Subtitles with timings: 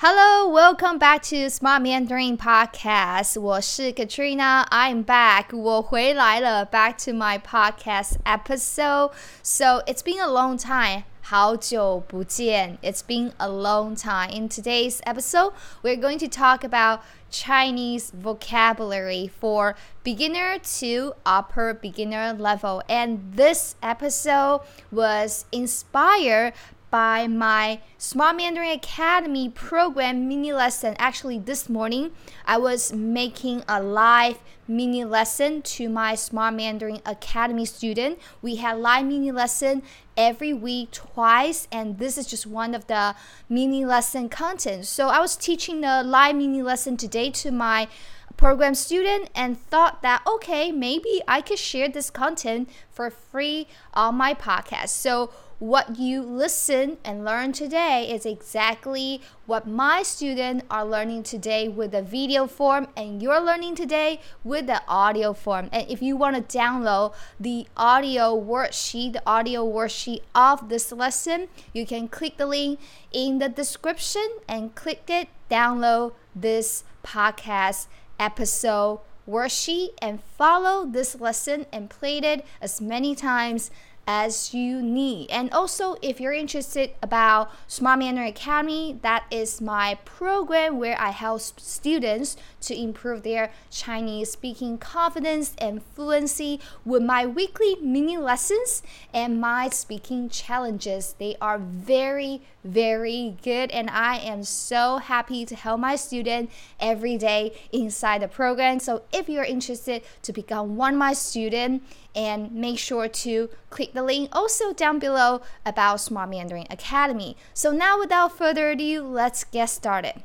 [0.00, 3.40] Hello, welcome back to Smart Mandarin Podcast.
[3.40, 4.66] 我是 Katrina.
[4.70, 5.56] I'm back.
[5.56, 6.66] 我回来了.
[6.66, 9.12] Back to my podcast episode.
[9.42, 11.04] So it's been a long time.
[11.22, 12.78] 好久不见.
[12.82, 14.30] It's been a long time.
[14.30, 17.00] In today's episode, we're going to talk about
[17.30, 19.74] Chinese vocabulary for
[20.04, 22.82] beginner to upper beginner level.
[22.88, 24.60] And this episode
[24.92, 26.52] was inspired
[26.91, 30.95] by my Smart Mandarin Academy program mini lesson.
[30.99, 32.11] Actually, this morning
[32.45, 38.19] I was making a live mini lesson to my Smart Mandarin Academy student.
[38.41, 39.83] We had live mini lesson
[40.17, 43.15] every week twice and this is just one of the
[43.47, 44.85] mini lesson content.
[44.85, 47.87] So I was teaching the live mini lesson today to my
[48.35, 54.15] program student and thought that okay, maybe I could share this content for free on
[54.15, 54.89] my podcast.
[54.89, 61.67] So what you listen and learn today is exactly what my students are learning today
[61.67, 65.69] with the video form and you're learning today with the audio form.
[65.71, 71.47] And if you want to download the audio worksheet, the audio worksheet of this lesson,
[71.73, 72.79] you can click the link
[73.11, 77.85] in the description and click it, download this podcast
[78.19, 83.69] episode worksheet and follow this lesson and play it as many times
[84.07, 85.29] as you need.
[85.29, 91.11] And also, if you're interested about Smart Mandarin Academy, that is my program where I
[91.11, 98.83] help students to improve their Chinese speaking confidence and fluency with my weekly mini lessons
[99.13, 101.15] and my speaking challenges.
[101.17, 107.17] They are very, very good, and I am so happy to help my student every
[107.17, 108.79] day inside the program.
[108.79, 113.93] So, if you're interested to become one of my students, and make sure to click
[113.93, 117.37] the link also down below about Smart Mandarin Academy.
[117.53, 120.21] So now without further ado, let's get started.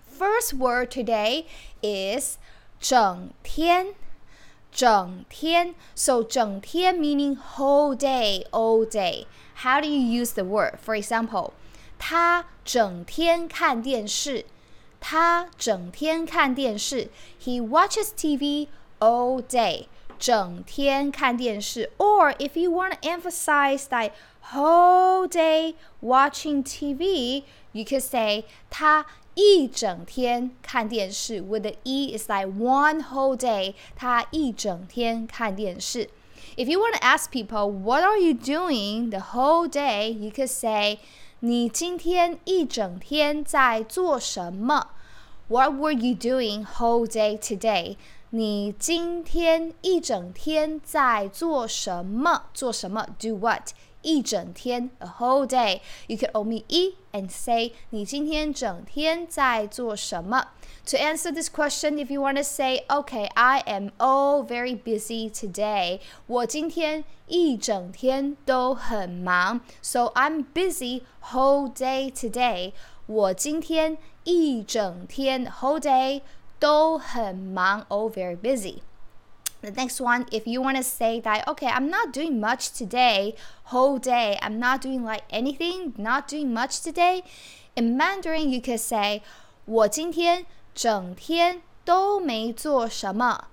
[0.00, 1.46] First word today
[1.82, 2.38] is
[2.80, 3.94] 整天.
[4.71, 5.75] 整天.
[5.95, 9.25] So 整天 meaning whole day, all day.
[9.63, 10.77] How do you use the word?
[10.83, 11.51] For example,
[11.97, 14.45] 他整天看电视。
[14.99, 17.09] 他整天看电视.
[17.41, 18.67] He watches TV
[18.99, 19.87] all day.
[20.19, 24.11] 整天看电视，or if you want to emphasize that
[24.51, 29.05] whole day watching TV, you could say 他
[29.35, 31.41] 一整天看电视。
[31.41, 36.09] With the e is like one whole day，他一整天看电视。
[36.55, 40.99] If you want to ask people what are you doing the whole day, you could say
[41.39, 44.87] 你今天一整天在做什么？
[45.47, 47.97] What were you doing whole day today?
[48.31, 52.43] 你今天一整天在做什么？
[52.53, 53.05] 做什么？
[53.19, 53.69] Do what？
[54.01, 55.81] 一整天，a whole day.
[56.07, 60.47] You could omit e and say 你今天整天在做什么？
[60.85, 65.99] To answer this question, if you want to say, okay, I am all very busy today.
[66.27, 72.71] 我今天一整天都很忙，so I'm busy whole day today.
[73.07, 76.21] 我今天一整天 whole day
[76.59, 78.79] 都很忙 or very busy.
[79.61, 83.35] The next one, if you want to say that, okay, I'm not doing much today,
[83.65, 87.23] whole day, I'm not doing like anything, not doing much today.
[87.75, 89.23] In Mandarin, you could say,
[89.65, 93.45] 我今天整天都没做什么。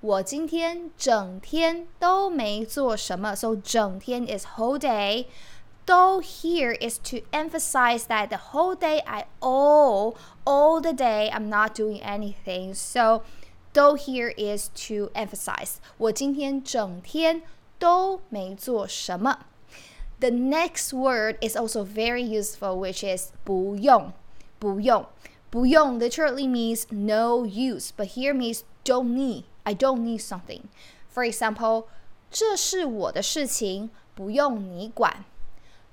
[0.00, 3.34] 我今天整天都没做什么。
[3.34, 5.26] So 整天 is whole day
[5.86, 11.48] though here is to emphasize that the whole day I all all the day I'm
[11.48, 12.74] not doing anything.
[12.74, 13.22] So
[13.72, 17.42] though here is to emphasize 我今天整天
[17.78, 19.46] 都没做什么。
[20.20, 24.12] The next word is also very useful, which is 不用,
[24.58, 25.06] 不用.
[25.50, 29.44] 不用 literally means no use, but here means don't need.
[29.62, 30.62] I don't need something.
[31.14, 31.84] For example,
[32.30, 35.24] 这是我的事情，不用你管。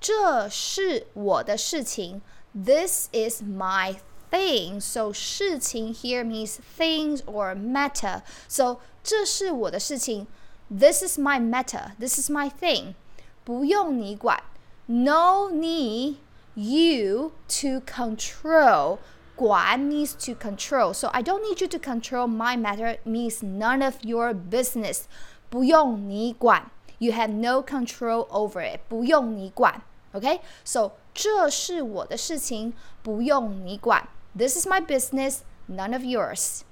[0.02, 2.22] 这是我的事情。
[2.54, 3.98] This is my
[4.32, 4.80] thing.
[4.80, 8.22] So 事情 here means things or matter.
[8.48, 10.28] So 这是我的事情。
[10.70, 11.92] This is my matter.
[12.00, 12.96] This is my thing.
[13.44, 14.44] 不用你管。
[14.88, 16.16] No need
[16.56, 18.98] you to control.
[19.36, 20.94] 管 means to control.
[20.94, 25.04] So I don't need you to control my matter means none of your business.
[25.50, 26.72] 不用你管。
[26.98, 28.80] You have no control over it.
[28.88, 29.82] 不用你管。
[30.14, 34.08] Okay, so 这是我的事情，不用你管。
[34.36, 36.64] This is my business, none of yours.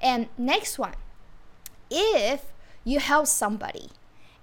[0.00, 0.94] And next one,
[1.90, 2.52] if
[2.84, 3.90] you help somebody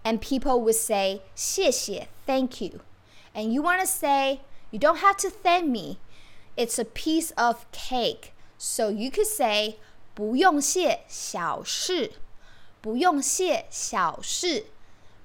[0.03, 2.81] and people would say 谢谢, thank you,
[3.35, 4.41] and you want to say
[4.71, 5.99] you don't have to thank me.
[6.57, 8.33] It's a piece of cake.
[8.57, 9.77] So you could say
[10.15, 12.13] 不用谢，小事。
[12.81, 14.65] 不用谢，小事。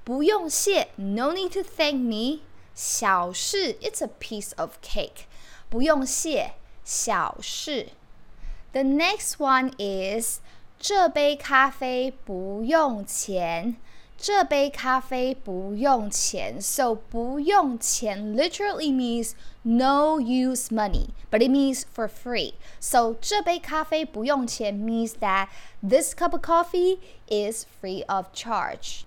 [0.04, 2.40] 不用谢，No need to thank me。
[2.74, 5.26] 小事，It's a piece of cake。
[5.68, 7.88] 不用谢， 小事。
[8.72, 10.40] The next one is
[10.78, 13.76] 这杯咖啡不用钱。
[14.20, 16.60] 这杯咖啡不用钱。
[16.60, 19.32] So 不用钱 literally means
[19.62, 22.54] no use money, but it means for free.
[22.80, 25.48] So 这杯咖啡不用钱 means that
[25.80, 29.02] this cup of coffee is free of charge.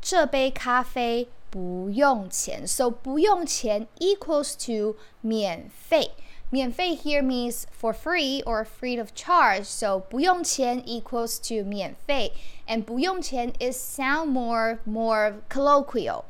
[0.00, 6.12] 这杯咖啡不用钱，so 不用钱 equals to 免费。
[6.50, 9.64] 免费 here means for free or free of charge.
[9.64, 12.32] So 不用钱 equals to 免费,
[12.66, 16.24] and 不用钱 is sound more more colloquial.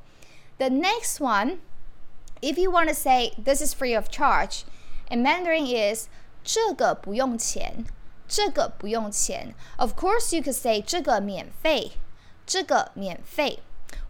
[0.59, 1.59] The next one,
[2.41, 4.65] if you want to say this is free of charge,
[5.11, 6.09] in Mandarin is
[6.43, 7.85] 这个不用钱，
[8.29, 9.55] 这个不用钱。
[9.77, 11.93] Of course, you could say 这个免费，
[12.47, 13.61] 这个免费。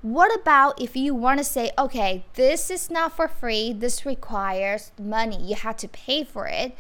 [0.03, 4.93] what about if you want to say, okay, this is not for free, this requires
[4.99, 6.77] money, you have to pay for it.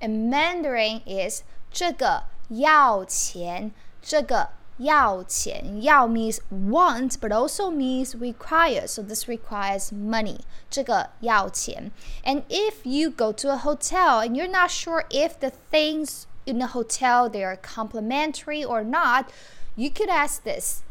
[0.00, 3.72] And Mandarin is 这个要钱，
[4.02, 8.86] 这个要钱，要 means want, but also means require.
[8.86, 10.40] So this requires money.
[10.68, 11.92] 这个要钱.
[12.24, 16.58] And if you go to a hotel and you're not sure if the things in
[16.58, 19.30] the hotel they are complimentary or not,
[19.76, 20.82] you could ask this.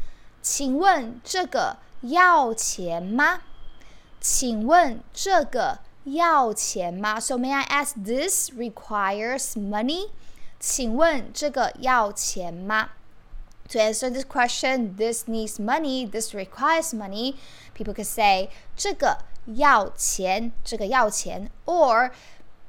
[0.42, 3.42] 请问这个要钱吗？
[4.20, 7.20] 请问这个要钱吗？
[7.20, 10.10] So may I ask, this requires money?
[10.58, 12.90] 请问这个要钱吗？
[13.70, 17.34] To answer this question, this needs money, this requires money.
[17.74, 22.12] People could say 这个要钱，这个要钱，or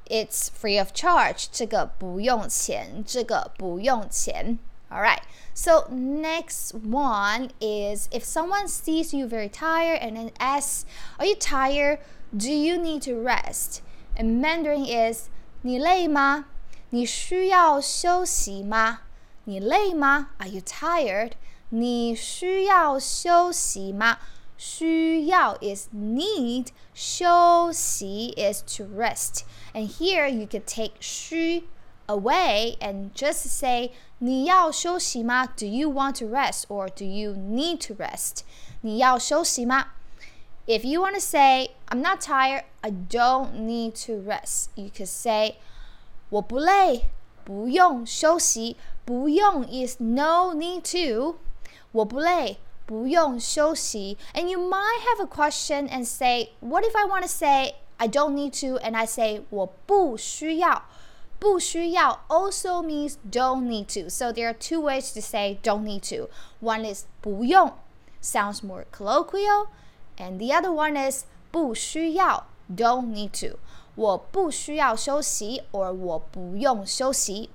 [0.06, 1.46] it's free of charge.
[1.52, 4.58] 这个不用钱，这个不用钱。
[4.92, 5.20] all right.
[5.54, 10.86] So next one is if someone sees you very tired and then asks,
[11.18, 11.98] "Are you tired?
[12.36, 13.82] Do you need to rest?"
[14.16, 15.28] And Mandarin is
[15.62, 16.46] 你累吗？
[16.90, 19.00] 你需要休息吗？
[19.44, 20.30] 你累吗？
[20.38, 21.32] Are you tired?
[21.70, 24.18] 你需要休息吗？
[24.56, 29.42] 需要 is need, 休息 is to rest.
[29.72, 31.68] And here you could take 需
[32.06, 35.46] away and just say 你要休息吗?
[35.46, 38.40] Do you want to rest or do you need to rest?
[38.80, 39.88] 你要休息吗?
[40.66, 45.06] If you want to say I'm not tired, I don't need to rest, you could
[45.06, 45.56] say
[46.28, 47.04] 我不累，
[47.44, 48.76] 不用休息。
[49.06, 51.36] 不用 is no need to.
[51.92, 54.18] 我不累，不用休息。
[54.34, 58.34] And you might have a question and say, what if I want to say I don't
[58.34, 60.82] need to and I say 我不需要？
[61.42, 64.10] 不需要 also means don't need to.
[64.10, 66.28] So there are two ways to say don't need to.
[66.60, 67.72] One is 不用
[68.20, 69.68] sounds more colloquial,
[70.16, 73.58] and the other one is 不需要 don't need to.
[73.94, 77.50] 我不需要休息 or 我不用休息。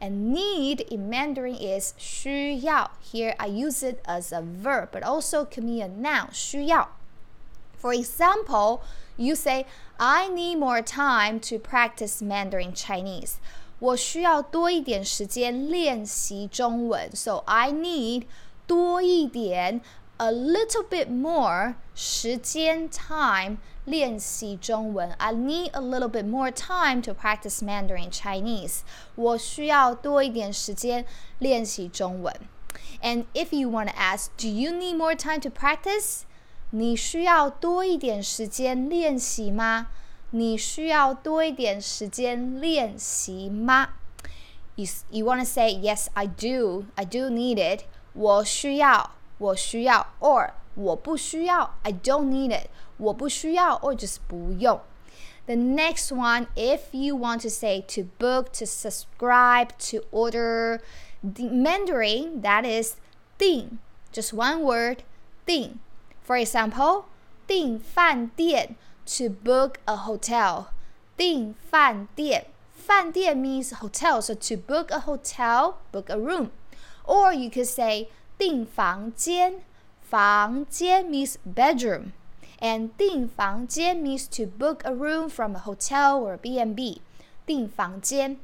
[0.00, 2.92] And need in Mandarin is 需要.
[3.12, 6.28] Here I use it as a verb, but also can be a noun.
[6.32, 6.90] 需要.
[7.80, 8.80] For example,
[9.16, 9.66] you say,
[9.98, 13.34] I need more time to practice Mandarin Chinese.
[13.80, 17.10] 我需要多一点时间练习中文。
[17.14, 18.24] So I need
[18.66, 19.80] 多一点
[20.18, 25.12] a little bit more 时间 time 练习中文。
[25.12, 28.80] I need a little bit more time to practice Mandarin Chinese.
[29.14, 31.04] 我需要多一点时间
[31.38, 32.34] 练习中文。
[33.02, 36.22] And if you want to ask, do you need more time to practice?
[36.72, 39.88] 你需要多一点时间练习吗？
[40.30, 43.94] 你需要多一点时间练习吗？
[44.74, 47.84] You you want to say yes, I do, I do need it.
[48.12, 52.68] 我需要，我需要，or 我不需要，I don't need it.
[52.98, 54.80] 我不需要，or just 不用。
[55.46, 60.80] The next one, if you want to say to book, to subscribe, to order,
[61.22, 62.96] the Mandarin, that is
[63.38, 63.78] 订,
[64.12, 64.98] just one word,
[65.46, 65.78] 订。
[66.22, 67.04] for example,
[67.46, 70.66] 订饭店 to book a hotel.
[71.16, 76.50] 订饭店饭店 means hotel, so to book a hotel, book a room.
[77.04, 79.62] Or you could say 订房间
[80.02, 82.12] 房间 means bedroom.
[82.60, 87.00] And 订房间 means to book a room from a hotel or B&B.
[87.46, 88.36] 订房间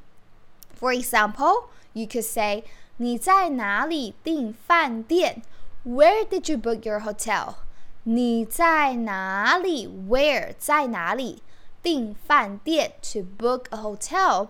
[0.75, 2.65] For example, you could say
[2.97, 5.43] 你在哪里订饭店
[5.85, 7.57] Where did you book your hotel?
[8.05, 9.89] 你在哪里？
[9.89, 11.43] Where 在哪里？
[11.83, 14.49] 订饭店 to book a hotel.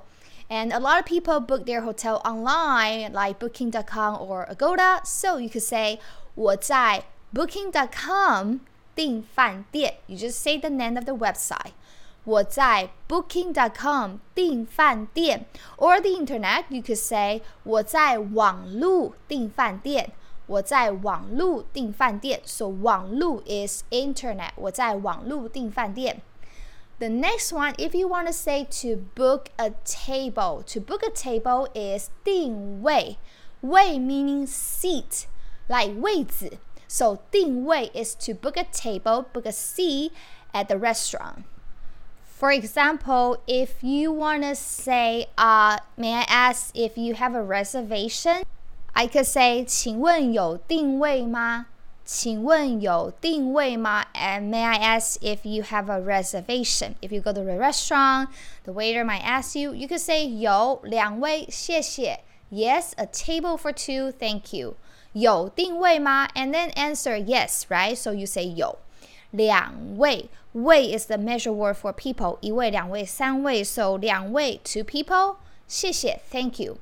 [0.48, 5.00] And a lot of people book their hotel online, like Booking.com or Agoda.
[5.04, 6.00] So you could say
[6.34, 8.58] 我在 Booking.com
[8.94, 9.94] 订饭店.
[10.06, 11.72] You just say the name of the website.
[12.24, 20.12] 我在 Booking.com 订饭店，or the internet you could say 我在网路订饭店。
[20.48, 24.50] 我在网路订饭店，so 网路 is internet。
[24.56, 26.20] 我在网路订饭店。
[27.00, 31.68] the next one, if you want to say to book a table, to book a table
[31.74, 33.18] is 定位.
[33.62, 35.26] Wei meaning seat,
[35.68, 36.58] like 位子.
[36.86, 40.12] So 定位 is to book a table, book a seat
[40.52, 41.44] at the restaurant.
[42.24, 47.42] For example, if you want to say, uh, may I ask if you have a
[47.42, 48.44] reservation?
[48.92, 51.66] I could say, 请问有定位吗?
[52.04, 54.04] 请问有定位吗？
[54.14, 56.96] And may I ask if you have a reservation?
[57.00, 58.28] If you go to a restaurant,
[58.64, 59.74] the waiter might ask you.
[59.74, 62.20] You could say 有两位，谢谢。
[62.50, 64.76] Yes, a table for two, thank you.
[65.12, 66.28] 有定位吗？
[66.34, 67.96] And then answer yes, right?
[67.96, 68.78] So you say 有
[69.30, 70.28] 两位。
[70.52, 72.36] 位 is the measure word for people.
[72.40, 73.64] 一位、两位、三位。
[73.64, 75.36] So 两位 two people.
[75.66, 76.76] 谢谢，thank you.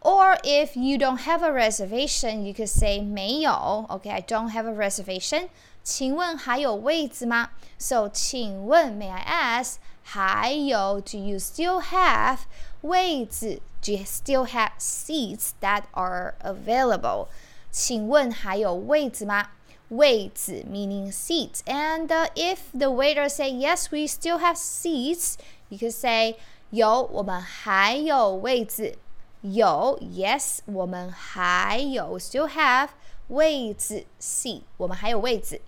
[0.00, 3.86] Or if you don't have a reservation, you could say 没有.
[3.88, 5.48] Okay, I don't have a reservation.
[5.82, 7.50] 请问还有位子吗?
[7.78, 12.38] So 请问 may I ask 还有 do you still have
[12.82, 17.26] 位子 do you still have seats that are available?
[17.70, 19.48] 请问还有位子吗？
[19.88, 21.60] 位子 meaning seats.
[21.66, 25.34] And uh, if the waiter say yes, we still have seats,
[25.68, 26.36] you could say
[26.70, 28.96] 有，我们还有位子。
[29.42, 32.88] 有，yes，我们还有，still have
[33.28, 35.60] 位置 seat，我们还有位置。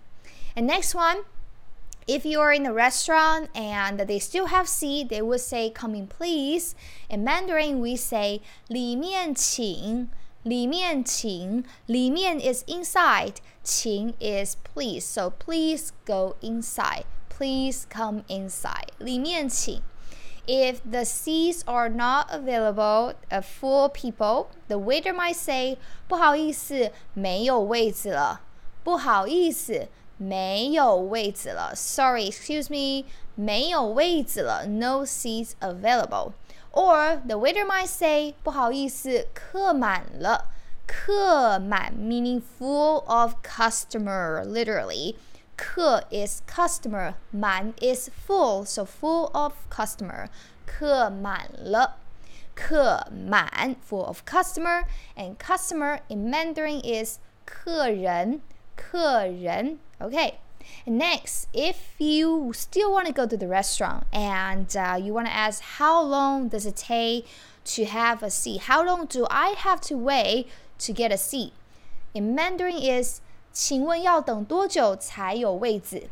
[0.55, 1.25] And next one,
[2.07, 5.95] if you are in a restaurant and they still have seat, they would say "come
[5.95, 6.73] in, please."
[7.09, 10.09] In Mandarin, we say 里面请，
[10.43, 15.03] 里面请，里面 is inside, 请 is please.
[15.03, 17.05] So please go inside.
[17.29, 18.89] Please come inside.
[18.99, 19.83] 里面请。
[20.47, 25.77] if the seats are not available uh, for people, the waiter might say,
[26.09, 28.41] 不好意思，没有位子了。
[28.83, 31.75] 不好意思，没有位子了。
[31.75, 34.67] Sorry, excuse me, 没有位子了。
[34.67, 36.33] No seats available.
[36.73, 40.47] Or the waiter might say, 不好意思，客满了。
[40.87, 45.17] 客满 meaning full of customer, literally.
[45.57, 50.29] 客 is customer, 满 is full, so full of customer.
[50.67, 51.97] 客满了，
[52.55, 54.85] 客满 full of customer,
[55.17, 58.41] and customer in Mandarin is 客人，
[58.77, 59.79] 客人.
[59.99, 60.35] Okay.
[60.87, 65.33] Next, if you still want to go to the restaurant and uh, you want to
[65.33, 67.27] ask how long does it take
[67.65, 68.63] to have a seat?
[68.63, 70.47] How long do I have to wait
[70.81, 71.55] to get a seat?
[72.13, 73.22] In Mandarin is
[73.54, 76.10] 请问要等多久才有位子？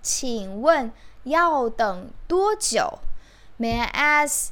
[0.00, 0.90] 请问
[1.24, 3.00] 要等多久
[3.58, 4.48] ？May I ask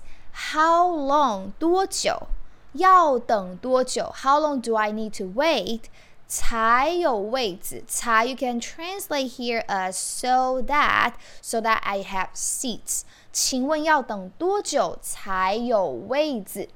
[0.53, 1.53] how long？
[1.59, 2.29] 多久？
[2.75, 5.85] 要等多久？How long do I need to wait？
[6.29, 7.83] 才有位子。
[7.89, 13.03] 才 you can translate here as so that so that I have seats。
[13.33, 16.69] 请问要等多久才有位子？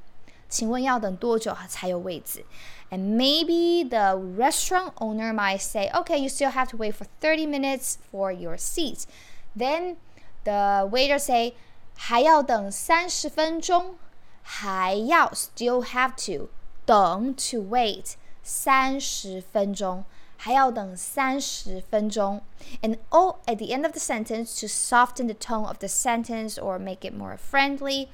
[0.49, 2.43] 请问要等多久才有位子
[2.92, 7.46] ？and maybe the restaurant owner might say, okay, you still have to wait for 30
[7.48, 9.08] minutes for your seats.
[9.56, 9.98] Then
[10.44, 11.54] the waiter say,
[11.96, 13.96] 还要等三十分钟，
[14.42, 16.50] 还要 still have to
[16.86, 20.04] 等 to wait 三十分钟，
[20.36, 22.42] 还要等三十分钟。
[22.82, 26.80] And oh, at the end of the sentence to soften the tone of the sentence or
[26.80, 28.08] make it more friendly，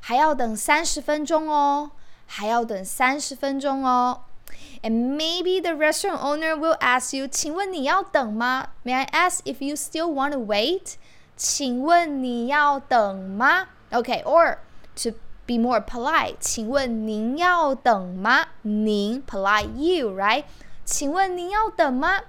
[0.00, 1.90] 还要等三十分钟哦。
[2.28, 4.22] 还要等三十分钟哦。
[4.82, 8.68] And maybe the restaurant owner will ask you, 请问你要等吗?
[8.84, 10.94] May I ask if you still want to wait?
[11.36, 13.68] 请问你要等吗?
[13.90, 14.58] Okay, or
[14.96, 15.12] to
[15.46, 18.46] be more polite, 请问您要等吗?
[18.62, 20.44] 您 polite you, right?
[20.84, 22.20] 请问您要等吗?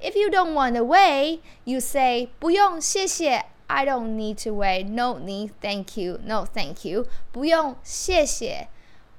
[0.00, 3.46] If you don't want to wait, you say 不用，谢谢。
[3.68, 4.86] I don't need to wait.
[4.86, 5.50] No need.
[5.60, 6.20] Thank you.
[6.24, 7.06] No, thank you.
[7.32, 8.68] 不用，谢谢。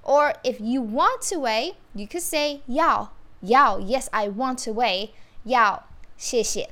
[0.03, 5.09] or if you want to wait, you could say 要要 yes I want to wait
[5.43, 5.83] 要
[6.17, 6.69] 谢谢。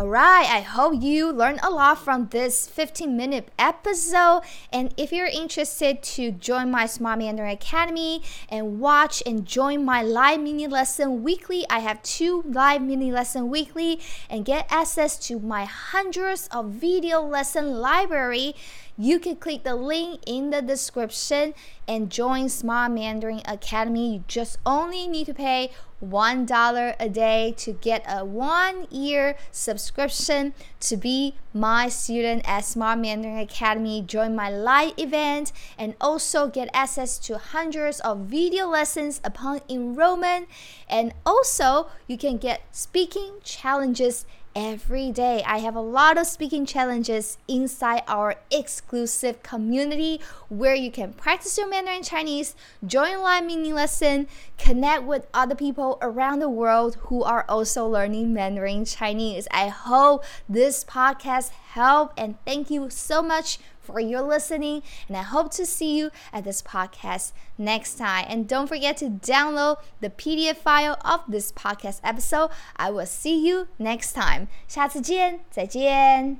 [0.00, 4.42] Alright, I hope you learned a lot from this 15 minute episode.
[4.72, 10.02] And if you're interested to join my Smart Mandarin Academy and watch and join my
[10.02, 13.98] live mini lesson weekly, I have two live mini lesson weekly
[14.30, 18.54] and get access to my hundreds of video lesson library
[19.00, 21.54] you can click the link in the description
[21.86, 24.14] and join Smart Mandarin Academy.
[24.14, 25.70] You just only need to pay
[26.04, 32.98] $1 a day to get a one year subscription to be my student at Smart
[32.98, 39.20] Mandarin Academy, join my live event, and also get access to hundreds of video lessons
[39.24, 40.48] upon enrollment.
[40.88, 44.24] And also, you can get speaking challenges
[44.54, 45.42] every day.
[45.46, 51.56] I have a lot of speaking challenges inside our exclusive community where you can practice
[51.58, 52.54] your Mandarin Chinese,
[52.86, 58.32] join live mini lesson, connect with other people around the world who are also learning
[58.32, 59.46] Mandarin Chinese.
[59.50, 65.23] I hope this podcast helped and thank you so much for your listening, and I
[65.23, 68.25] hope to see you at this podcast next time.
[68.29, 72.49] And don't forget to download the PDF file of this podcast episode.
[72.77, 74.47] I will see you next time.
[74.67, 76.31] 下次见，再见。